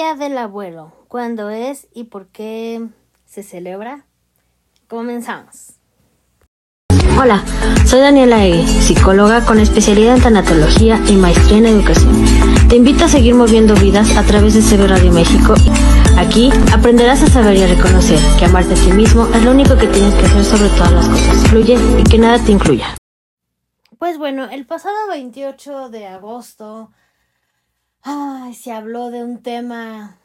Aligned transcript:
Día 0.00 0.14
del 0.14 0.38
Abuelo. 0.38 0.92
¿Cuándo 1.08 1.50
es 1.50 1.86
y 1.92 2.04
por 2.04 2.28
qué 2.28 2.88
se 3.26 3.42
celebra? 3.42 4.06
Comenzamos. 4.88 5.74
Hola, 7.20 7.44
soy 7.84 8.00
Daniela 8.00 8.46
Egui, 8.46 8.66
psicóloga 8.66 9.44
con 9.44 9.58
especialidad 9.58 10.16
en 10.16 10.22
tanatología 10.22 10.98
y 11.06 11.16
maestría 11.16 11.58
en 11.58 11.66
educación. 11.66 12.14
Te 12.70 12.76
invito 12.76 13.04
a 13.04 13.08
seguir 13.08 13.34
moviendo 13.34 13.74
vidas 13.74 14.16
a 14.16 14.22
través 14.22 14.54
de 14.54 14.62
CB 14.62 14.88
Radio 14.88 15.12
México. 15.12 15.52
Aquí 16.16 16.50
aprenderás 16.72 17.22
a 17.22 17.26
saber 17.26 17.58
y 17.58 17.64
a 17.64 17.66
reconocer 17.66 18.18
que 18.38 18.46
amarte 18.46 18.72
a 18.72 18.82
ti 18.82 18.92
mismo 18.92 19.26
es 19.34 19.44
lo 19.44 19.50
único 19.50 19.76
que 19.76 19.86
tienes 19.86 20.14
que 20.14 20.24
hacer 20.24 20.44
sobre 20.46 20.70
todas 20.70 20.92
las 20.92 21.08
cosas. 21.08 21.46
Fluye 21.50 21.76
y 21.98 22.04
que 22.04 22.16
nada 22.16 22.42
te 22.42 22.52
incluya. 22.52 22.96
Pues 23.98 24.16
bueno, 24.16 24.48
el 24.50 24.64
pasado 24.64 24.96
28 25.10 25.90
de 25.90 26.06
agosto 26.06 26.90
ay, 28.02 28.54
se 28.54 28.72
habló 28.72 29.10
de 29.10 29.24
un 29.24 29.42
tema 29.42 30.18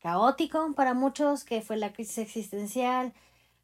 caótico 0.00 0.72
para 0.74 0.94
muchos, 0.94 1.44
que 1.44 1.62
fue 1.62 1.76
la 1.76 1.92
crisis 1.92 2.18
existencial, 2.18 3.12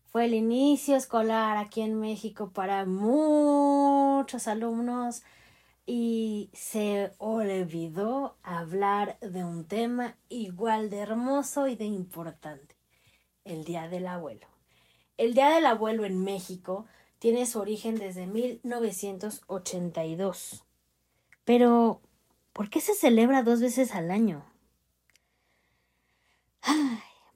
fue 0.04 0.26
el 0.26 0.34
inicio 0.34 0.96
escolar 0.96 1.56
aquí 1.56 1.82
en 1.82 2.00
México 2.00 2.50
para 2.50 2.84
muchos 2.84 4.48
alumnos 4.48 5.22
y 5.86 6.50
se 6.52 7.12
olvidó 7.18 8.36
hablar 8.42 9.18
de 9.20 9.44
un 9.44 9.66
tema 9.66 10.16
igual 10.28 10.90
de 10.90 10.98
hermoso 10.98 11.68
y 11.68 11.76
de 11.76 11.84
importante, 11.84 12.74
el 13.44 13.62
Día 13.64 13.88
del 13.88 14.08
Abuelo. 14.08 14.48
El 15.16 15.34
Día 15.34 15.50
del 15.50 15.66
Abuelo 15.66 16.04
en 16.04 16.22
México 16.22 16.86
tiene 17.18 17.46
su 17.46 17.58
origen 17.60 17.94
desde 17.96 18.26
1982. 18.26 20.64
Pero, 21.44 22.00
¿por 22.56 22.70
qué 22.70 22.80
se 22.80 22.94
celebra 22.94 23.42
dos 23.42 23.60
veces 23.60 23.94
al 23.94 24.10
año? 24.10 24.42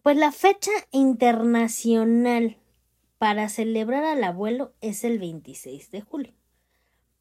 pues 0.03 0.17
la 0.17 0.33
fecha 0.33 0.71
internacional 0.93 2.57
para 3.19 3.51
celebrar 3.51 4.03
al 4.03 4.25
abuelo 4.25 4.73
es 4.81 5.05
el 5.05 5.19
26 5.19 5.91
de 5.91 6.01
julio, 6.01 6.33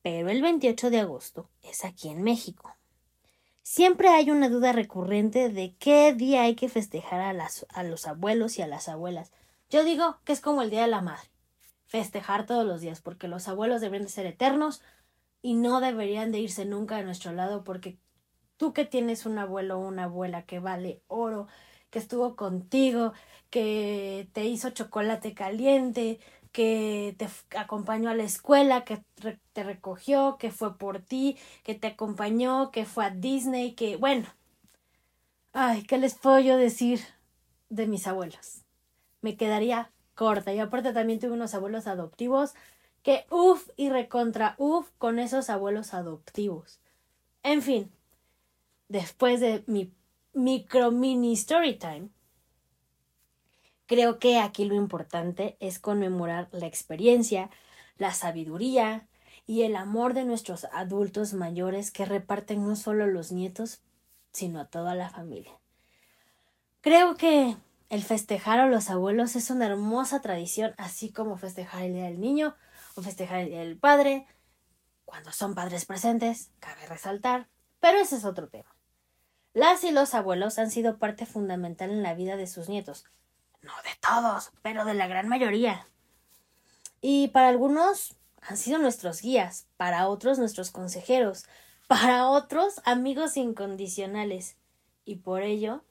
pero 0.01 0.29
el 0.29 0.41
28 0.41 0.89
de 0.91 0.99
agosto 1.01 1.49
es 1.61 1.83
aquí 1.83 2.07
en 2.07 2.23
México. 2.23 2.73
Siempre 3.63 4.07
hay 4.07 4.31
una 4.31 4.47
duda 4.47 4.71
recurrente 4.71 5.49
de 5.49 5.75
qué 5.75 6.13
día 6.13 6.43
hay 6.43 6.55
que 6.55 6.69
festejar 6.69 7.19
a, 7.19 7.47
a 7.73 7.83
los 7.83 8.07
abuelos 8.07 8.57
y 8.57 8.61
a 8.61 8.67
las 8.67 8.87
abuelas. 8.87 9.33
Yo 9.69 9.83
digo 9.83 10.19
que 10.23 10.31
es 10.31 10.39
como 10.39 10.61
el 10.61 10.69
Día 10.69 10.83
de 10.83 10.87
la 10.87 11.01
Madre 11.01 11.29
festejar 11.85 12.45
todos 12.45 12.65
los 12.65 12.81
días, 12.81 13.01
porque 13.01 13.27
los 13.27 13.47
abuelos 13.47 13.81
deben 13.81 14.03
de 14.03 14.09
ser 14.09 14.27
eternos 14.27 14.83
y 15.41 15.55
no 15.55 15.79
deberían 15.81 16.31
de 16.31 16.39
irse 16.39 16.65
nunca 16.65 16.97
de 16.97 17.03
nuestro 17.03 17.31
lado, 17.31 17.63
porque 17.63 17.97
tú 18.57 18.73
que 18.73 18.85
tienes 18.85 19.25
un 19.25 19.37
abuelo 19.39 19.77
o 19.79 19.87
una 19.87 20.05
abuela 20.05 20.43
que 20.45 20.59
vale 20.59 21.01
oro, 21.07 21.47
que 21.89 21.99
estuvo 21.99 22.35
contigo, 22.35 23.13
que 23.49 24.29
te 24.33 24.45
hizo 24.45 24.69
chocolate 24.71 25.33
caliente, 25.33 26.19
que 26.51 27.15
te 27.17 27.27
acompañó 27.57 28.09
a 28.09 28.15
la 28.15 28.23
escuela, 28.23 28.83
que 28.85 29.03
te 29.53 29.63
recogió, 29.63 30.37
que 30.37 30.51
fue 30.51 30.77
por 30.77 30.99
ti, 31.01 31.37
que 31.63 31.75
te 31.75 31.87
acompañó, 31.87 32.71
que 32.71 32.85
fue 32.85 33.05
a 33.05 33.09
Disney, 33.11 33.73
que 33.75 33.97
bueno. 33.97 34.27
Ay, 35.53 35.83
¿qué 35.83 35.97
les 35.97 36.15
puedo 36.15 36.39
yo 36.39 36.57
decir 36.57 36.99
de 37.69 37.87
mis 37.87 38.07
abuelos? 38.07 38.63
Me 39.21 39.35
quedaría 39.37 39.91
corta. 40.15 40.53
Y 40.53 40.59
aparte 40.59 40.93
también 40.93 41.19
tuve 41.19 41.31
unos 41.31 41.53
abuelos 41.55 41.87
adoptivos 41.87 42.53
que 43.03 43.25
uff 43.29 43.69
y 43.75 43.89
recontra 43.89 44.55
uff 44.57 44.89
con 44.97 45.19
esos 45.19 45.49
abuelos 45.49 45.93
adoptivos. 45.93 46.79
En 47.43 47.61
fin, 47.61 47.91
después 48.87 49.39
de 49.39 49.63
mi 49.67 49.91
micro 50.33 50.91
mini 50.91 51.33
story 51.33 51.75
time, 51.75 52.09
creo 53.85 54.19
que 54.19 54.39
aquí 54.39 54.65
lo 54.65 54.75
importante 54.75 55.57
es 55.59 55.79
conmemorar 55.79 56.49
la 56.51 56.67
experiencia, 56.67 57.49
la 57.97 58.13
sabiduría 58.13 59.07
y 59.47 59.63
el 59.63 59.75
amor 59.75 60.13
de 60.13 60.25
nuestros 60.25 60.65
adultos 60.71 61.33
mayores 61.33 61.91
que 61.91 62.05
reparten 62.05 62.67
no 62.67 62.75
solo 62.75 63.07
los 63.07 63.31
nietos, 63.31 63.81
sino 64.31 64.59
a 64.59 64.65
toda 64.65 64.93
la 64.93 65.09
familia. 65.09 65.53
Creo 66.81 67.15
que 67.15 67.57
el 67.89 68.03
festejar 68.03 68.59
a 68.59 68.67
los 68.67 68.89
abuelos 68.89 69.35
es 69.35 69.49
una 69.49 69.65
hermosa 69.65 70.21
tradición, 70.21 70.73
así 70.77 71.11
como 71.11 71.37
festejar 71.37 71.83
el 71.83 71.93
Día 71.93 72.03
del 72.05 72.19
Niño 72.19 72.55
o 72.95 73.01
festejar 73.01 73.39
el 73.39 73.49
Día 73.49 73.59
del 73.59 73.77
Padre, 73.77 74.27
cuando 75.05 75.31
son 75.31 75.55
padres 75.55 75.85
presentes, 75.85 76.51
cabe 76.59 76.85
resaltar, 76.85 77.47
pero 77.79 77.97
ese 77.99 78.17
es 78.17 78.25
otro 78.25 78.47
tema. 78.47 78.75
Las 79.53 79.83
y 79.83 79.91
los 79.91 80.13
abuelos 80.13 80.59
han 80.59 80.69
sido 80.69 80.99
parte 80.99 81.25
fundamental 81.25 81.89
en 81.89 82.03
la 82.03 82.13
vida 82.13 82.37
de 82.37 82.45
sus 82.45 82.69
nietos. 82.69 83.05
No 83.61 83.73
de 83.83 83.89
todos, 83.99 84.51
pero 84.61 84.85
de 84.85 84.93
la 84.93 85.07
gran 85.07 85.27
mayoría. 85.27 85.87
Y 87.01 87.29
para 87.29 87.49
algunos 87.49 88.15
han 88.41 88.57
sido 88.57 88.77
nuestros 88.77 89.21
guías, 89.21 89.67
para 89.77 90.07
otros 90.07 90.37
nuestros 90.37 90.71
consejeros, 90.71 91.45
para 91.87 92.27
otros 92.27 92.81
amigos 92.85 93.35
incondicionales. 93.37 94.57
Y 95.05 95.17
por 95.17 95.41
ello 95.41 95.83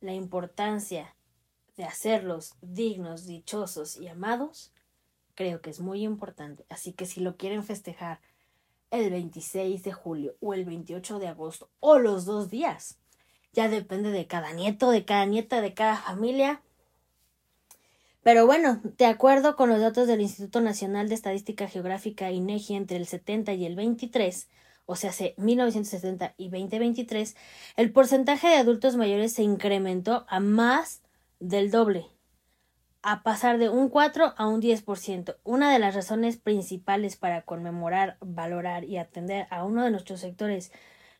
la 0.00 0.12
importancia 0.12 1.16
de 1.76 1.84
hacerlos 1.84 2.54
dignos, 2.60 3.24
dichosos 3.24 3.96
y 3.96 4.08
amados, 4.08 4.71
creo 5.42 5.60
que 5.60 5.70
es 5.70 5.80
muy 5.80 6.04
importante. 6.04 6.64
Así 6.68 6.92
que 6.92 7.04
si 7.04 7.20
lo 7.20 7.36
quieren 7.36 7.64
festejar 7.64 8.20
el 8.92 9.10
26 9.10 9.82
de 9.82 9.92
julio 9.92 10.36
o 10.40 10.54
el 10.54 10.64
28 10.64 11.18
de 11.18 11.26
agosto 11.26 11.68
o 11.80 11.98
los 11.98 12.26
dos 12.26 12.48
días, 12.48 13.00
ya 13.52 13.68
depende 13.68 14.12
de 14.12 14.28
cada 14.28 14.52
nieto, 14.52 14.92
de 14.92 15.04
cada 15.04 15.26
nieta, 15.26 15.60
de 15.60 15.74
cada 15.74 15.96
familia. 15.96 16.62
Pero 18.22 18.46
bueno, 18.46 18.80
de 18.84 19.06
acuerdo 19.06 19.56
con 19.56 19.68
los 19.68 19.80
datos 19.80 20.06
del 20.06 20.20
Instituto 20.20 20.60
Nacional 20.60 21.08
de 21.08 21.16
Estadística 21.16 21.66
Geográfica 21.66 22.30
INEGI 22.30 22.76
entre 22.76 22.98
el 22.98 23.06
70 23.08 23.54
y 23.54 23.66
el 23.66 23.74
23, 23.74 24.48
o 24.86 24.94
sea, 24.94 25.10
hace 25.10 25.34
1970 25.38 26.34
y 26.36 26.50
2023, 26.50 27.34
el 27.76 27.92
porcentaje 27.92 28.46
de 28.46 28.58
adultos 28.58 28.94
mayores 28.94 29.32
se 29.32 29.42
incrementó 29.42 30.24
a 30.28 30.38
más 30.38 31.02
del 31.40 31.72
doble, 31.72 32.06
a 33.02 33.22
pasar 33.22 33.58
de 33.58 33.68
un 33.68 33.88
4 33.88 34.34
a 34.36 34.46
un 34.46 34.60
10%. 34.60 35.36
Una 35.44 35.72
de 35.72 35.78
las 35.78 35.94
razones 35.94 36.36
principales 36.36 37.16
para 37.16 37.42
conmemorar, 37.42 38.16
valorar 38.20 38.84
y 38.84 38.98
atender 38.98 39.46
a 39.50 39.64
uno 39.64 39.84
de 39.84 39.90
nuestros 39.90 40.20
sectores 40.20 40.72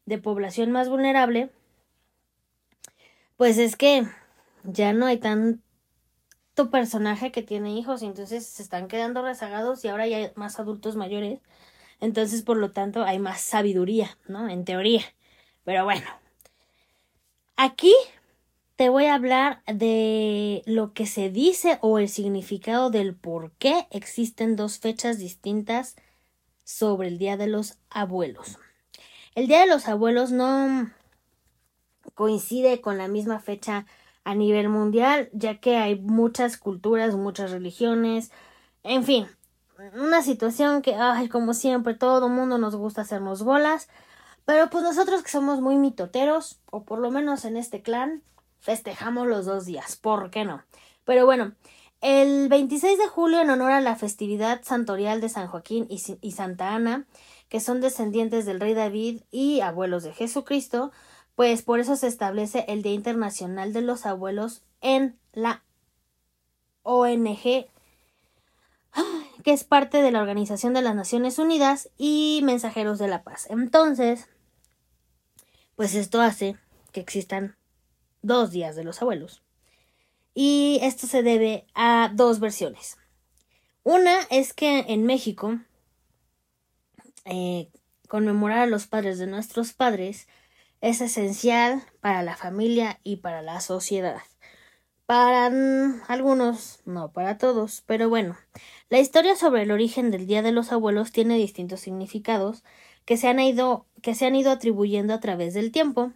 de 0.07 0.19
población 0.19 0.73
más 0.73 0.89
vulnerable, 0.89 1.51
pues 3.37 3.59
es 3.59 3.77
que 3.77 4.07
ya 4.65 4.93
no 4.93 5.07
hay 5.07 5.19
tanto 5.19 5.61
personaje 6.71 7.33
que 7.33 7.43
tiene 7.43 7.77
hijos 7.77 8.03
y 8.03 8.07
entonces 8.07 8.47
se 8.47 8.63
están 8.63 8.89
quedando 8.89 9.23
rezagados 9.23 9.85
y 9.85 9.89
ahora 9.89 10.07
ya 10.07 10.19
hay 10.19 10.33
más 10.37 10.61
adultos 10.61 10.97
mayores 10.97 11.41
entonces, 12.03 12.43
por 12.43 12.57
lo 12.57 12.73
tanto, 12.73 13.05
hay 13.05 13.21
más 13.21 13.41
sabiduría, 13.41 14.19
¿no? 14.27 14.49
En 14.49 14.65
teoría. 14.65 15.03
Pero 15.63 15.85
bueno. 15.85 16.07
Aquí 17.55 17.95
te 18.77 18.89
voy 18.89 19.07
a 19.07 19.15
hablar 19.15 19.63
de 19.67 20.63
lo 20.67 20.93
que 20.93 21.07
se 21.07 21.31
dice 21.31 21.79
o 21.83 21.99
el 21.99 22.09
significado 22.09 22.91
del 22.91 23.15
por 23.15 23.53
qué 23.53 23.87
existen 23.91 24.57
dos 24.57 24.79
fechas 24.79 25.19
distintas 25.19 25.97
sobre 26.65 27.09
el 27.09 27.19
Día 27.19 27.37
de 27.37 27.47
los 27.47 27.79
Abuelos. 27.91 28.59
El 29.35 29.47
Día 29.47 29.61
de 29.61 29.67
los 29.67 29.89
Abuelos 29.89 30.31
no 30.33 30.91
coincide 32.15 32.81
con 32.81 32.99
la 32.99 33.09
misma 33.09 33.41
fecha 33.41 33.87
a 34.25 34.35
nivel 34.35 34.69
mundial, 34.69 35.29
ya 35.33 35.59
que 35.59 35.77
hay 35.77 35.99
muchas 35.99 36.57
culturas, 36.57 37.15
muchas 37.15 37.51
religiones, 37.51 38.31
en 38.85 39.05
fin, 39.05 39.27
una 39.95 40.23
situación 40.23 40.83
que, 40.83 40.95
ay, 40.95 41.29
como 41.29 41.55
siempre, 41.55 41.95
todo 41.95 42.27
el 42.27 42.33
mundo 42.33 42.59
nos 42.59 42.77
gusta 42.77 43.03
hacernos 43.03 43.43
bolas. 43.43 43.89
Pero 44.45 44.71
pues 44.71 44.83
nosotros 44.83 45.23
que 45.23 45.31
somos 45.31 45.61
muy 45.61 45.77
mitoteros, 45.77 46.61
o 46.71 46.85
por 46.85 46.99
lo 46.99 47.11
menos 47.11 47.45
en 47.45 47.57
este 47.57 47.83
clan, 47.83 48.23
festejamos 48.63 49.27
los 49.27 49.45
dos 49.45 49.67
días. 49.67 49.97
¿Por 49.97 50.31
qué 50.31 50.47
no? 50.47 50.63
Pero 51.05 51.27
bueno, 51.27 51.53
el 52.01 52.49
26 52.49 52.97
de 52.97 53.09
julio, 53.09 53.41
en 53.41 53.51
honor 53.51 53.73
a 53.73 53.81
la 53.81 53.97
festividad 53.97 54.63
santorial 54.63 55.21
de 55.21 55.29
San 55.29 55.49
Joaquín 55.49 55.87
y, 55.91 56.01
y 56.23 56.33
Santa 56.33 56.75
Ana, 56.75 57.07
que 57.51 57.61
son 57.61 57.83
descendientes 57.83 58.47
del 58.47 58.61
rey 58.61 58.73
David 58.73 59.23
y 59.31 59.61
abuelos 59.61 60.05
de 60.05 60.15
Jesucristo, 60.15 60.93
pues 61.35 61.63
por 61.63 61.81
eso 61.81 61.97
se 61.97 62.07
establece 62.07 62.65
el 62.69 62.83
Día 62.83 62.93
Internacional 62.93 63.73
de 63.73 63.83
los 63.83 64.07
Abuelos 64.07 64.63
en 64.81 65.19
la 65.33 65.63
ONG 66.83 67.67
que 69.43 69.53
es 69.53 69.65
parte 69.65 70.03
de 70.03 70.13
la 70.13 70.21
Organización 70.21 70.73
de 70.73 70.83
las 70.83 70.95
Naciones 70.95 71.39
Unidas 71.39 71.91
y 71.99 72.41
Mensajeros 72.45 72.99
de 72.99 73.09
la 73.09 73.23
Paz. 73.23 73.47
Entonces, 73.51 74.29
pues 75.75 75.95
esto 75.95 76.21
hace 76.21 76.57
que 76.93 77.01
existan 77.01 77.57
dos 78.23 78.51
días 78.51 78.77
de 78.77 78.85
los 78.85 79.03
abuelos. 79.03 79.43
Y 80.35 80.79
esto 80.83 81.07
se 81.07 81.23
debe 81.23 81.67
a 81.75 82.11
dos 82.15 82.41
versiones. 82.41 82.97
Una 83.85 84.21
es 84.31 84.55
que 84.55 84.87
en 84.89 85.05
México, 85.05 85.59
eh, 87.25 87.69
conmemorar 88.09 88.61
a 88.61 88.67
los 88.67 88.87
padres 88.87 89.19
de 89.19 89.27
nuestros 89.27 89.73
padres 89.73 90.29
es 90.81 91.01
esencial 91.01 91.83
para 92.01 92.23
la 92.23 92.37
familia 92.37 93.01
y 93.05 93.17
para 93.17 93.43
la 93.43 93.61
sociedad. 93.61 94.21
Para 95.07 95.51
mm, 95.51 96.03
algunos, 96.09 96.81
no 96.85 97.13
para 97.13 97.39
todos, 97.39 97.83
pero 97.87 98.09
bueno, 98.09 98.37
la 98.89 98.99
historia 98.99 99.37
sobre 99.37 99.63
el 99.63 99.71
origen 99.71 100.11
del 100.11 100.27
Día 100.27 100.43
de 100.43 100.53
los 100.53 100.73
Abuelos 100.73 101.13
tiene 101.13 101.37
distintos 101.37 101.81
significados 101.81 102.63
que 103.05 103.17
se 103.17 103.29
han 103.29 103.41
ido, 103.41 103.87
que 104.01 104.15
se 104.15 104.27
han 104.27 104.37
ido 104.37 104.51
atribuyendo 104.51 105.15
a 105.15 105.21
través 105.21 105.55
del 105.55 105.73
tiempo. 105.73 106.13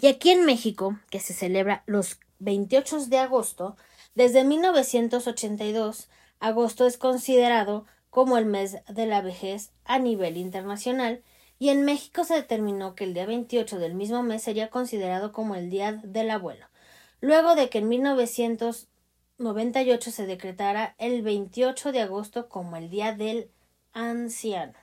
Y 0.00 0.06
aquí 0.06 0.30
en 0.30 0.44
México, 0.44 0.96
que 1.10 1.18
se 1.18 1.34
celebra 1.34 1.82
los 1.86 2.20
28 2.38 3.06
de 3.06 3.18
agosto, 3.18 3.76
desde 4.14 4.44
1982, 4.44 6.08
agosto 6.38 6.86
es 6.86 6.98
considerado 6.98 7.84
como 8.10 8.38
el 8.38 8.46
mes 8.46 8.76
de 8.88 9.06
la 9.06 9.22
vejez 9.22 9.72
a 9.84 9.98
nivel 9.98 10.36
internacional 10.36 11.24
y 11.58 11.70
en 11.70 11.84
México 11.84 12.22
se 12.22 12.34
determinó 12.34 12.94
que 12.94 13.02
el 13.04 13.14
día 13.14 13.26
28 13.26 13.80
del 13.80 13.94
mismo 13.94 14.22
mes 14.22 14.42
sería 14.42 14.70
considerado 14.70 15.32
como 15.32 15.56
el 15.56 15.68
Día 15.68 16.00
del 16.04 16.30
Abuelo, 16.30 16.66
luego 17.20 17.56
de 17.56 17.68
que 17.68 17.78
en 17.78 17.88
1998 17.88 20.12
se 20.12 20.26
decretara 20.26 20.94
el 20.98 21.22
28 21.22 21.90
de 21.90 22.02
agosto 22.02 22.48
como 22.48 22.76
el 22.76 22.88
Día 22.88 23.16
del 23.16 23.50
Anciano. 23.92 24.78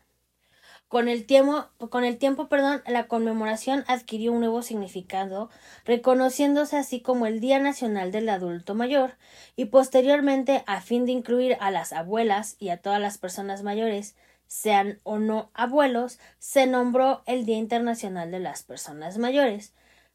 Con 0.95 1.09
el 1.09 1.25
tiempo, 1.25 1.67
con 1.89 2.05
el 2.05 2.17
tiempo 2.17 2.47
perdón, 2.47 2.81
la 2.87 3.09
conmemoración 3.09 3.83
adquirió 3.89 4.31
un 4.31 4.39
nuevo 4.39 4.61
significado, 4.61 5.49
reconociéndose 5.83 6.77
así 6.77 7.01
como 7.01 7.25
el 7.25 7.41
Día 7.41 7.59
Nacional 7.59 8.13
del 8.13 8.29
Adulto 8.29 8.75
Mayor, 8.75 9.17
y 9.57 9.65
posteriormente, 9.65 10.63
a 10.67 10.79
fin 10.79 11.05
de 11.05 11.11
incluir 11.11 11.57
a 11.59 11.69
las 11.69 11.91
abuelas 11.91 12.55
y 12.59 12.69
a 12.69 12.77
todas 12.77 13.01
las 13.01 13.17
personas 13.17 13.61
mayores, 13.61 14.15
sean 14.47 15.01
o 15.03 15.19
no 15.19 15.51
abuelos, 15.53 16.17
se 16.39 16.65
nombró 16.65 17.23
el 17.25 17.45
Día 17.45 17.57
Internacional 17.57 18.31
de 18.31 18.39
las 18.39 18.63
Personas 18.63 19.17
Mayores. 19.17 19.73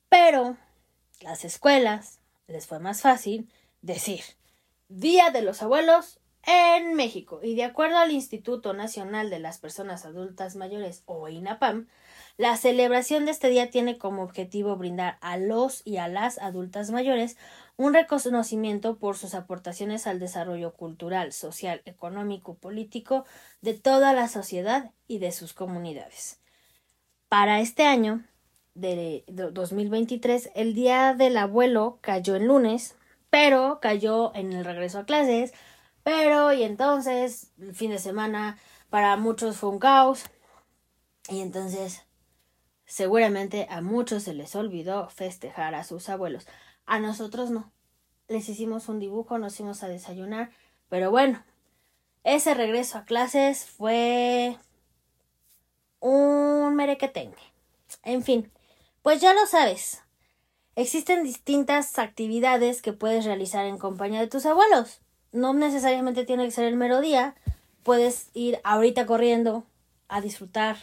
Pero 0.09 0.57
las 1.21 1.45
escuelas 1.45 2.21
les 2.47 2.67
fue 2.67 2.79
más 2.79 3.03
fácil 3.03 3.53
decir 3.83 4.23
Día 4.89 5.29
de 5.29 5.43
los 5.43 5.61
Abuelos 5.61 6.20
en 6.47 6.95
México. 6.95 7.41
Y 7.43 7.55
de 7.55 7.65
acuerdo 7.65 7.99
al 7.99 8.13
Instituto 8.13 8.73
Nacional 8.73 9.31
de 9.31 9.39
las 9.39 9.59
Personas 9.59 10.05
Adultas 10.05 10.57
Mayores 10.57 11.03
o 11.07 11.29
INAPAM, 11.29 11.87
la 12.37 12.57
celebración 12.57 13.27
de 13.27 13.33
este 13.33 13.51
día 13.51 13.71
tiene 13.71 13.99
como 13.99 14.23
objetivo 14.23 14.77
brindar 14.77 15.19
a 15.21 15.37
los 15.37 15.83
y 15.85 15.99
a 15.99 16.09
las 16.09 16.39
adultas 16.39 16.91
mayores 16.91 17.37
un 17.77 17.93
reconocimiento 17.93 18.97
por 18.97 19.17
sus 19.17 19.35
aportaciones 19.35 20.07
al 20.07 20.19
desarrollo 20.19 20.73
cultural, 20.73 21.33
social, 21.33 21.83
económico, 21.85 22.55
político 22.55 23.25
de 23.61 23.75
toda 23.75 24.13
la 24.13 24.29
sociedad 24.29 24.91
y 25.07 25.19
de 25.19 25.33
sus 25.33 25.53
comunidades. 25.53 26.41
Para 27.29 27.61
este 27.61 27.85
año 27.85 28.25
de 28.75 29.25
2023, 29.29 30.51
el 30.55 30.75
Día 30.75 31.15
del 31.15 31.37
Abuelo 31.37 31.99
cayó 32.01 32.37
en 32.37 32.47
lunes, 32.47 32.97
pero 33.29 33.81
cayó 33.81 34.35
en 34.35 34.53
el 34.53 34.65
regreso 34.65 34.99
a 34.99 35.05
clases, 35.05 35.53
pero 36.11 36.53
y 36.53 36.65
entonces 36.65 37.53
el 37.61 37.73
fin 37.73 37.93
de 37.93 38.01
semana 38.01 38.59
para 38.89 39.17
muchos 39.17 39.57
fue 39.59 39.71
un 39.71 39.79
caos 39.79 40.25
y 41.29 41.39
entonces 41.39 42.03
seguramente 42.85 43.69
a 43.71 43.81
muchos 43.81 44.25
se 44.25 44.35
les 44.35 44.57
olvidó 44.57 45.09
festejar 45.09 45.77
a 45.77 45.85
sus 45.85 46.09
abuelos. 46.09 46.49
A 46.85 46.99
nosotros 46.99 47.51
no. 47.51 47.71
Les 48.27 48.49
hicimos 48.49 48.89
un 48.89 48.99
dibujo, 48.99 49.39
nos 49.39 49.55
fuimos 49.57 49.85
a 49.85 49.89
desayunar, 49.89 50.51
pero 50.89 51.13
bueno, 51.13 51.45
ese 52.25 52.55
regreso 52.55 52.99
a 52.99 53.05
clases 53.05 53.67
fue 53.67 54.59
un 56.01 56.75
merequetengue. 56.75 57.53
En 58.03 58.25
fin, 58.25 58.51
pues 59.03 59.21
ya 59.21 59.33
lo 59.33 59.47
sabes. 59.47 60.03
Existen 60.75 61.23
distintas 61.23 62.01
actividades 62.01 62.83
que 62.83 62.93
puedes 62.93 63.25
realizar 63.25 63.65
en 63.67 63.79
compañía 63.79 64.19
de 64.19 64.27
tus 64.27 64.45
abuelos 64.45 65.03
no 65.33 65.55
necesariamente 65.55 66.25
tiene 66.25 66.45
que 66.45 66.51
ser 66.51 66.67
el 66.67 66.77
mero 66.77 67.01
día, 67.01 67.35
puedes 67.83 68.31
ir 68.35 68.61
ahorita 68.65 69.07
corriendo 69.07 69.65
a 70.09 70.21
disfrutar 70.21 70.77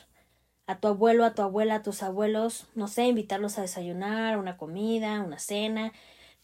a 0.67 0.79
tu 0.79 0.87
abuelo, 0.87 1.25
a 1.25 1.33
tu 1.33 1.41
abuela, 1.41 1.75
a 1.75 1.83
tus 1.83 2.03
abuelos, 2.03 2.67
no 2.75 2.87
sé, 2.87 3.05
invitarlos 3.05 3.57
a 3.57 3.61
desayunar, 3.61 4.37
una 4.37 4.57
comida, 4.57 5.21
una 5.21 5.39
cena, 5.39 5.93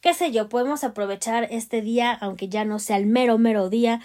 qué 0.03 0.13
sé 0.13 0.31
yo, 0.31 0.49
podemos 0.49 0.83
aprovechar 0.83 1.47
este 1.49 1.81
día, 1.81 2.11
aunque 2.13 2.49
ya 2.49 2.65
no 2.65 2.79
sea 2.79 2.97
el 2.97 3.05
mero, 3.05 3.37
mero 3.37 3.69
día, 3.69 4.01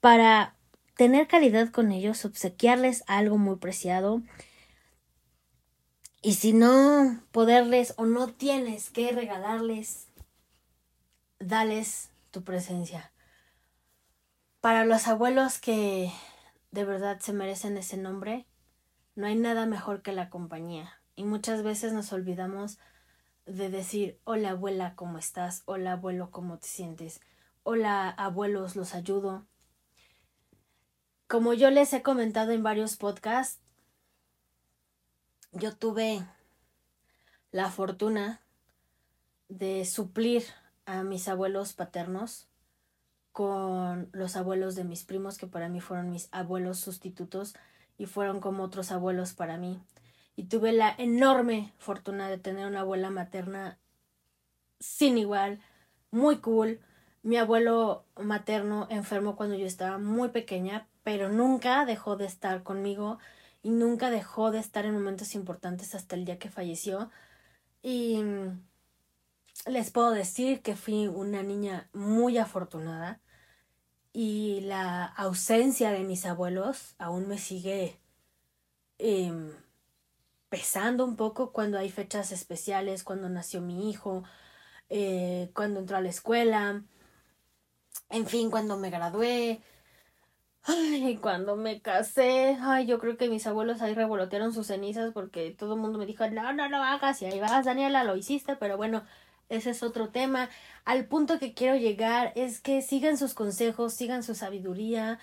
para 0.00 0.56
tener 0.96 1.26
calidad 1.26 1.70
con 1.70 1.92
ellos, 1.92 2.24
obsequiarles 2.24 3.04
algo 3.06 3.38
muy 3.38 3.56
preciado. 3.56 4.22
Y 6.22 6.34
si 6.34 6.52
no 6.52 7.22
poderles 7.32 7.94
o 7.96 8.06
no 8.06 8.28
tienes 8.28 8.90
que 8.90 9.10
regalarles, 9.12 10.08
dales 11.38 12.10
tu 12.30 12.42
presencia. 12.42 13.10
Para 14.60 14.84
los 14.84 15.08
abuelos 15.08 15.58
que 15.58 16.12
de 16.70 16.84
verdad 16.84 17.18
se 17.20 17.32
merecen 17.32 17.78
ese 17.78 17.96
nombre, 17.96 18.46
no 19.14 19.26
hay 19.26 19.34
nada 19.34 19.64
mejor 19.64 20.02
que 20.02 20.12
la 20.12 20.28
compañía. 20.28 21.00
Y 21.16 21.24
muchas 21.24 21.62
veces 21.62 21.94
nos 21.94 22.12
olvidamos 22.12 22.78
de 23.46 23.70
decir, 23.70 24.20
hola 24.24 24.50
abuela, 24.50 24.94
¿cómo 24.96 25.16
estás? 25.16 25.62
Hola 25.64 25.92
abuelo, 25.92 26.30
¿cómo 26.30 26.58
te 26.58 26.68
sientes? 26.68 27.22
Hola 27.62 28.10
abuelos, 28.10 28.76
los 28.76 28.94
ayudo. 28.94 29.46
Como 31.26 31.54
yo 31.54 31.70
les 31.70 31.94
he 31.94 32.02
comentado 32.02 32.52
en 32.52 32.62
varios 32.62 32.98
podcasts, 32.98 33.62
yo 35.52 35.74
tuve 35.74 36.22
la 37.50 37.70
fortuna 37.70 38.42
de 39.48 39.86
suplir 39.86 40.44
a 40.84 41.02
mis 41.02 41.28
abuelos 41.28 41.72
paternos 41.72 42.49
con 43.32 44.08
los 44.12 44.36
abuelos 44.36 44.74
de 44.74 44.84
mis 44.84 45.04
primos, 45.04 45.38
que 45.38 45.46
para 45.46 45.68
mí 45.68 45.80
fueron 45.80 46.10
mis 46.10 46.28
abuelos 46.32 46.78
sustitutos 46.78 47.54
y 47.96 48.06
fueron 48.06 48.40
como 48.40 48.62
otros 48.62 48.92
abuelos 48.92 49.34
para 49.34 49.56
mí. 49.56 49.80
Y 50.36 50.44
tuve 50.44 50.72
la 50.72 50.94
enorme 50.96 51.72
fortuna 51.78 52.28
de 52.28 52.38
tener 52.38 52.66
una 52.66 52.80
abuela 52.80 53.10
materna 53.10 53.78
sin 54.78 55.18
igual, 55.18 55.60
muy 56.10 56.38
cool. 56.38 56.80
Mi 57.22 57.36
abuelo 57.36 58.06
materno 58.16 58.86
enfermó 58.90 59.36
cuando 59.36 59.54
yo 59.54 59.66
estaba 59.66 59.98
muy 59.98 60.30
pequeña, 60.30 60.88
pero 61.02 61.28
nunca 61.28 61.84
dejó 61.84 62.16
de 62.16 62.26
estar 62.26 62.62
conmigo 62.62 63.18
y 63.62 63.70
nunca 63.70 64.10
dejó 64.10 64.50
de 64.50 64.58
estar 64.58 64.86
en 64.86 64.94
momentos 64.94 65.34
importantes 65.34 65.94
hasta 65.94 66.16
el 66.16 66.24
día 66.24 66.38
que 66.38 66.50
falleció. 66.50 67.10
Y 67.82 68.22
les 69.66 69.90
puedo 69.90 70.10
decir 70.10 70.62
que 70.62 70.76
fui 70.76 71.06
una 71.06 71.42
niña 71.42 71.88
muy 71.92 72.38
afortunada 72.38 73.20
y 74.12 74.60
la 74.62 75.04
ausencia 75.04 75.92
de 75.92 76.00
mis 76.00 76.26
abuelos 76.26 76.94
aún 76.98 77.28
me 77.28 77.38
sigue 77.38 78.00
em, 78.98 79.52
pesando 80.48 81.04
un 81.04 81.16
poco 81.16 81.52
cuando 81.52 81.78
hay 81.78 81.90
fechas 81.90 82.32
especiales, 82.32 83.04
cuando 83.04 83.28
nació 83.28 83.60
mi 83.60 83.90
hijo, 83.90 84.24
eh, 84.88 85.50
cuando 85.54 85.80
entró 85.80 85.96
a 85.96 86.00
la 86.00 86.08
escuela, 86.08 86.82
en 88.10 88.26
fin, 88.26 88.50
cuando 88.50 88.76
me 88.76 88.90
gradué, 88.90 89.60
ay, 90.64 91.18
cuando 91.18 91.56
me 91.56 91.80
casé, 91.80 92.58
ay, 92.60 92.86
yo 92.86 92.98
creo 92.98 93.16
que 93.16 93.28
mis 93.28 93.46
abuelos 93.46 93.82
ahí 93.82 93.94
revolotearon 93.94 94.52
sus 94.52 94.66
cenizas 94.66 95.12
porque 95.12 95.52
todo 95.52 95.74
el 95.74 95.80
mundo 95.80 95.98
me 95.98 96.06
dijo, 96.06 96.28
no, 96.30 96.52
no 96.52 96.68
lo 96.68 96.78
hagas, 96.78 97.22
y 97.22 97.26
ahí 97.26 97.40
vas, 97.40 97.64
Daniela, 97.64 98.04
lo 98.04 98.16
hiciste, 98.16 98.56
pero 98.56 98.76
bueno, 98.76 99.04
ese 99.50 99.70
es 99.70 99.82
otro 99.82 100.08
tema. 100.08 100.48
Al 100.84 101.06
punto 101.06 101.38
que 101.38 101.52
quiero 101.52 101.76
llegar 101.76 102.32
es 102.36 102.60
que 102.60 102.80
sigan 102.80 103.18
sus 103.18 103.34
consejos, 103.34 103.92
sigan 103.92 104.22
su 104.22 104.34
sabiduría, 104.34 105.18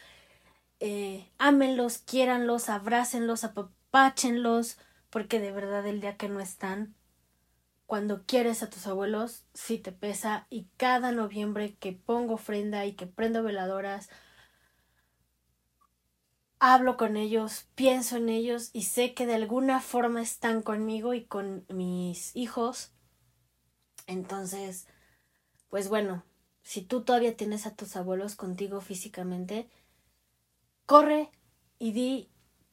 eh, 0.80 1.32
ámenlos, 1.40 1.98
quiéranlos, 2.00 2.70
abrácenlos, 2.70 3.44
apapáchenlos, 3.44 4.78
porque 5.10 5.40
de 5.40 5.52
verdad 5.52 5.88
el 5.88 6.02
día 6.02 6.18
que 6.18 6.30
no 6.30 6.40
están, 6.40 6.94
cuando 7.88 8.26
quieres 8.26 8.62
a 8.64 8.70
tus 8.70 8.86
abuelos, 8.86 9.46
sí 9.54 9.80
te 9.80 9.94
pesa 9.94 10.46
y 10.50 10.68
cada 10.76 11.14
noviembre 11.14 11.76
que 11.80 11.94
pongo 11.94 12.34
ofrenda 12.34 12.86
y 12.86 12.94
que 12.94 13.08
prendo 13.08 13.44
veladoras, 13.44 14.10
hablo 16.60 16.98
con 16.98 17.16
ellos, 17.16 17.70
pienso 17.76 18.18
en 18.18 18.28
ellos 18.28 18.72
y 18.74 18.84
sé 18.84 19.14
que 19.14 19.26
de 19.26 19.36
alguna 19.36 19.80
forma 19.80 20.22
están 20.22 20.62
conmigo 20.62 21.14
y 21.14 21.24
con 21.24 21.66
mis 21.70 22.36
hijos 22.36 22.92
entonces, 24.08 24.88
pues 25.70 25.90
bueno, 25.90 26.24
si 26.64 26.82
tú 26.82 27.04
todavía 27.04 27.38
tienes 27.38 27.66
a 27.68 27.76
tus 27.76 27.96
abuelos 27.96 28.36
contigo 28.36 28.82
físicamente, 28.82 29.70
corre 30.86 31.30
y 31.80 31.92
di 31.92 32.30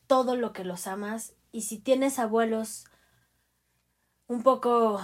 todo 0.06 0.36
lo 0.36 0.52
que 0.52 0.64
los 0.64 0.86
amas. 0.86 1.34
Y 1.52 1.62
si 1.62 1.78
tienes 1.78 2.18
abuelos 2.18 2.86
un 4.26 4.42
poco 4.42 5.00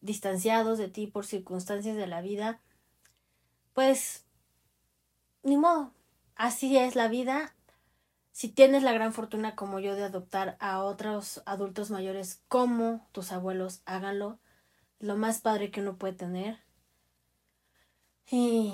distanciados 0.00 0.78
de 0.78 0.88
ti 0.88 1.06
por 1.06 1.26
circunstancias 1.26 1.96
de 1.96 2.06
la 2.06 2.20
vida, 2.20 2.60
pues 3.72 4.24
ni 5.42 5.56
modo, 5.56 5.92
así 6.34 6.76
es 6.76 6.94
la 6.96 7.08
vida. 7.08 7.54
Si 8.32 8.48
tienes 8.48 8.82
la 8.82 8.92
gran 8.92 9.12
fortuna 9.12 9.54
como 9.54 9.80
yo 9.80 9.94
de 9.94 10.04
adoptar 10.04 10.56
a 10.60 10.82
otros 10.82 11.42
adultos 11.46 11.90
mayores 11.90 12.42
como 12.48 13.08
tus 13.12 13.32
abuelos, 13.32 13.82
háganlo. 13.86 14.38
Lo 14.98 15.16
más 15.16 15.40
padre 15.40 15.70
que 15.70 15.80
uno 15.80 15.96
puede 15.96 16.14
tener. 16.14 16.58
Y 18.30 18.72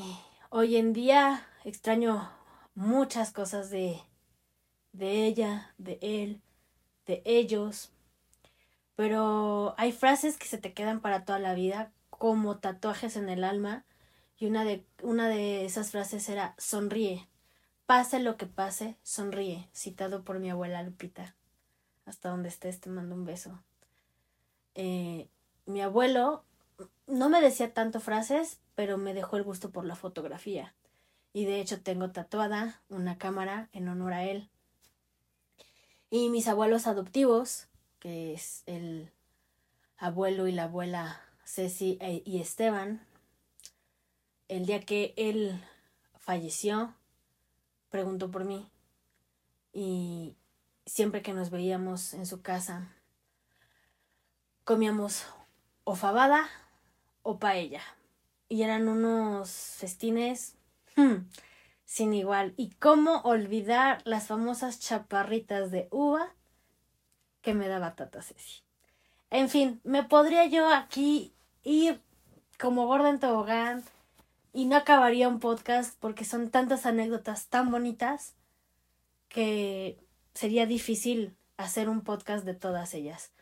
hoy 0.51 0.77
en 0.77 0.93
día 0.93 1.47
extraño 1.65 2.31
muchas 2.75 3.33
cosas 3.33 3.71
de, 3.71 4.01
de 4.93 5.27
ella, 5.27 5.75
de 5.79 5.99
él, 6.01 6.41
de 7.07 7.23
ellos. 7.25 7.91
Pero 8.95 9.75
hay 9.79 9.93
frases 9.93 10.37
que 10.39 10.47
se 10.47 10.59
te 10.59 10.73
quedan 10.73 11.01
para 11.01 11.25
toda 11.25 11.39
la 11.39 11.55
vida, 11.55 11.93
como 12.11 12.59
tatuajes 12.59 13.17
en 13.17 13.29
el 13.29 13.43
alma. 13.45 13.85
Y 14.39 14.47
una 14.47 14.65
de, 14.65 14.85
una 15.03 15.29
de 15.29 15.65
esas 15.65 15.91
frases 15.91 16.29
era 16.29 16.55
sonríe. 16.59 17.29
Pase 17.87 18.21
lo 18.21 18.37
que 18.37 18.47
pase, 18.47 18.97
sonríe, 19.03 19.69
citado 19.75 20.25
por 20.25 20.39
mi 20.39 20.51
abuela 20.51 20.83
Lupita. 20.83 21.35
Hasta 22.07 22.31
donde 22.31 22.49
estés, 22.49 22.81
te 22.81 22.91
mando 22.91 23.15
un 23.15 23.25
beso. 23.25 23.63
Eh, 24.75 25.29
mi 25.67 25.81
abuelo 25.81 26.45
no 27.07 27.29
me 27.29 27.41
decía 27.41 27.75
tanto 27.75 28.01
frases, 28.01 28.61
pero 28.75 28.99
me 28.99 29.15
dejó 29.15 29.37
el 29.37 29.43
gusto 29.43 29.71
por 29.71 29.85
la 29.85 29.97
fotografía. 29.97 30.75
Y 31.33 31.45
de 31.45 31.61
hecho 31.61 31.83
tengo 31.83 32.11
tatuada 32.11 32.81
una 32.89 33.19
cámara 33.19 33.69
en 33.73 33.89
honor 33.89 34.13
a 34.13 34.25
él. 34.25 34.49
Y 36.11 36.29
mis 36.29 36.49
abuelos 36.49 36.87
adoptivos, 36.87 37.69
que 37.99 38.35
es 38.35 38.63
el 38.67 39.11
abuelo 39.97 40.47
y 40.47 40.53
la 40.53 40.65
abuela 40.65 41.21
Ceci 41.45 41.97
e, 42.01 42.23
y 42.27 42.41
Esteban, 42.41 43.07
el 44.49 44.67
día 44.67 44.81
que 44.81 45.15
él 45.17 45.63
falleció, 46.19 46.95
preguntó 47.89 48.31
por 48.31 48.45
mí 48.45 48.71
y 49.73 50.35
siempre 50.87 51.23
que 51.23 51.33
nos 51.33 51.51
veíamos 51.51 52.15
en 52.15 52.27
su 52.27 52.43
casa 52.43 52.89
comíamos 54.65 55.25
o 55.85 55.95
fabada 55.95 56.49
o 57.23 57.39
paella 57.39 57.83
y 58.49 58.63
eran 58.63 58.89
unos 58.89 59.51
festines 59.51 60.57
hmm, 60.97 61.25
sin 61.85 62.15
igual 62.15 62.55
y 62.57 62.71
cómo 62.71 63.21
olvidar 63.23 64.03
las 64.05 64.27
famosas 64.27 64.81
chaparritas 64.81 65.71
de 65.71 65.89
uva 65.91 66.35
que 67.41 67.55
me 67.55 67.69
daba 67.69 67.95
Tata 67.95 68.23
Ceci. 68.23 68.63
En 69.31 69.49
fin, 69.49 69.81
me 69.85 70.05
podría 70.05 70.47
yo 70.47 70.69
aquí 70.69 71.33
ir 71.65 72.01
como 72.59 72.87
gorda 72.87 73.11
en 73.11 73.19
tobogán 73.19 73.83
y 74.53 74.67
no 74.67 74.77
acabaría 74.77 75.29
un 75.29 75.41
podcast 75.41 75.99
porque 75.99 76.25
son 76.25 76.51
tantas 76.51 76.87
anécdotas 76.87 77.47
tan 77.47 77.71
bonitas 77.71 78.35
que 79.29 79.99
sería 80.35 80.67
difícil 80.67 81.35
hacer 81.57 81.89
un 81.89 82.03
podcast 82.03 82.45
de 82.45 82.55
todas 82.55 82.95
ellas. 82.95 83.33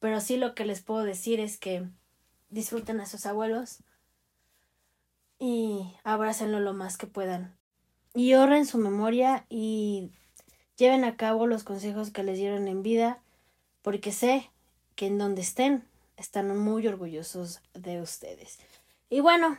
Pero 0.00 0.20
sí 0.20 0.36
lo 0.36 0.54
que 0.54 0.64
les 0.64 0.82
puedo 0.82 1.02
decir 1.02 1.40
es 1.40 1.58
que 1.58 1.86
disfruten 2.50 3.00
a 3.00 3.06
sus 3.06 3.26
abuelos 3.26 3.82
y 5.38 5.94
abrácenlo 6.04 6.60
lo 6.60 6.72
más 6.72 6.96
que 6.96 7.06
puedan. 7.06 7.56
Y 8.14 8.34
honren 8.34 8.66
su 8.66 8.78
memoria 8.78 9.44
y 9.48 10.10
lleven 10.76 11.04
a 11.04 11.16
cabo 11.16 11.46
los 11.46 11.64
consejos 11.64 12.10
que 12.10 12.22
les 12.22 12.38
dieron 12.38 12.68
en 12.68 12.82
vida, 12.82 13.20
porque 13.82 14.12
sé 14.12 14.50
que 14.94 15.06
en 15.06 15.18
donde 15.18 15.42
estén 15.42 15.84
están 16.16 16.56
muy 16.58 16.86
orgullosos 16.86 17.60
de 17.74 18.00
ustedes. 18.00 18.58
Y 19.08 19.20
bueno, 19.20 19.56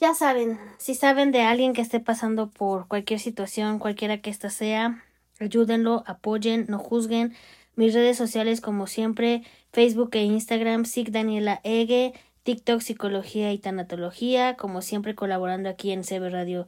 ya 0.00 0.14
saben, 0.14 0.58
si 0.78 0.94
saben 0.94 1.32
de 1.32 1.42
alguien 1.42 1.72
que 1.72 1.82
esté 1.82 2.00
pasando 2.00 2.50
por 2.50 2.88
cualquier 2.88 3.20
situación, 3.20 3.78
cualquiera 3.78 4.20
que 4.20 4.30
ésta 4.30 4.50
sea, 4.50 5.04
ayúdenlo, 5.40 6.04
apoyen, 6.06 6.66
no 6.68 6.78
juzguen. 6.78 7.34
Mis 7.76 7.94
redes 7.94 8.16
sociales, 8.16 8.60
como 8.60 8.86
siempre, 8.86 9.42
Facebook 9.72 10.10
e 10.12 10.22
Instagram, 10.22 10.84
SIG 10.84 11.10
Daniela 11.10 11.60
Ege, 11.64 12.14
TikTok 12.44 12.80
Psicología 12.80 13.52
y 13.52 13.58
Tanatología, 13.58 14.56
como 14.56 14.82
siempre 14.82 15.14
colaborando 15.14 15.68
aquí 15.68 15.90
en 15.90 16.04
CB 16.04 16.30
Radio 16.30 16.66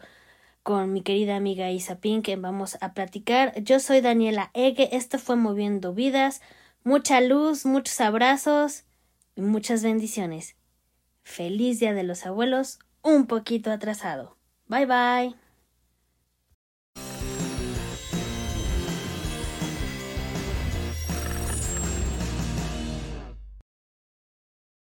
con 0.62 0.92
mi 0.92 1.02
querida 1.02 1.36
amiga 1.36 1.70
Isa 1.70 2.00
Pink, 2.00 2.25
que 2.25 2.34
vamos 2.34 2.76
a 2.80 2.92
platicar. 2.92 3.54
Yo 3.62 3.78
soy 3.78 4.00
Daniela 4.00 4.50
Ege, 4.52 4.96
esto 4.96 5.18
fue 5.18 5.36
Moviendo 5.36 5.94
Vidas. 5.94 6.40
Mucha 6.82 7.20
luz, 7.20 7.64
muchos 7.66 8.00
abrazos 8.00 8.84
y 9.36 9.42
muchas 9.42 9.84
bendiciones. 9.84 10.56
Feliz 11.22 11.78
Día 11.78 11.94
de 11.94 12.02
los 12.02 12.26
Abuelos 12.26 12.80
un 13.02 13.26
poquito 13.26 13.70
atrasado. 13.70 14.36
Bye 14.66 14.86
bye. 14.86 15.45